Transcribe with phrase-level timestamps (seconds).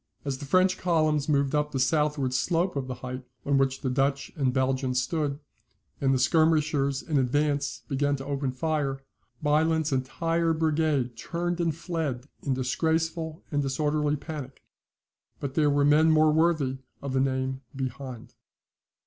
[0.25, 3.89] As the French columns moved up the southward slope of the height on which the
[3.91, 5.37] Dutch and Belgians stood,
[6.01, 9.03] and the skirmishers in advance began to open their fire,
[9.43, 14.63] Bylandt's entire brigade turned and fled in disgraceful and disorderly panic;
[15.39, 18.33] but there were men more worthy of the name behind.